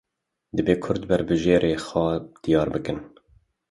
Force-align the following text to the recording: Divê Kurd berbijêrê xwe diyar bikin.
Divê 0.55 0.75
Kurd 0.83 1.01
berbijêrê 1.09 1.73
xwe 1.87 2.07
diyar 2.41 2.67
bikin. 2.75 2.97